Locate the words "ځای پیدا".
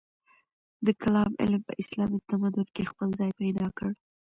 3.19-3.67